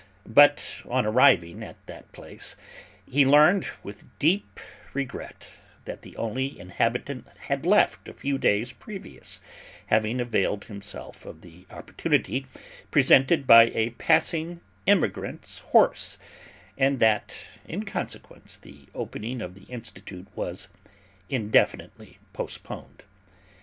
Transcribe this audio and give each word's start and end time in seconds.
But, 0.25 0.77
on 0.87 1.05
arriving 1.05 1.61
at 1.61 1.75
that 1.85 2.11
place, 2.11 2.55
he 3.07 3.23
learned 3.23 3.67
with 3.83 4.07
deep 4.17 4.59
regret, 4.95 5.51
that 5.85 6.01
the 6.01 6.17
only 6.17 6.59
inhabitant 6.59 7.27
had 7.41 7.67
left 7.67 8.07
a 8.09 8.13
few 8.15 8.39
days 8.39 8.73
previous, 8.73 9.41
having 9.93 10.19
availed 10.19 10.65
himself 10.65 11.23
of 11.23 11.41
the 11.41 11.67
opportunity 11.69 12.47
presented 12.89 13.45
by 13.45 13.65
a 13.75 13.91
passing 13.91 14.61
emigrant's 14.87 15.59
horse, 15.69 16.17
and 16.79 16.99
that, 16.99 17.37
in 17.67 17.85
consequence, 17.85 18.57
the 18.57 18.87
opening 18.95 19.39
of 19.39 19.53
the 19.53 19.65
Institute 19.71 20.25
was 20.35 20.67
indefinitely 21.29 22.17
postponed. 22.33 23.03